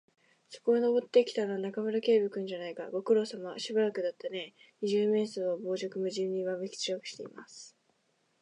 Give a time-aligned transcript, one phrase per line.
[0.49, 2.89] そこへ登ってきたのは、中村警部君じゃないか。
[2.89, 3.59] ご苦労さま。
[3.59, 4.71] しばらくだったねえ。
[4.81, 7.77] 二十面相は傍若無人にわめきちらしています。